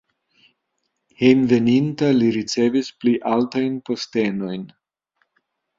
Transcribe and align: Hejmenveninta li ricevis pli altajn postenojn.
Hejmenveninta 1.19 2.09
li 2.21 2.31
ricevis 2.39 2.91
pli 3.03 3.15
altajn 3.35 3.81
postenojn. 3.91 4.67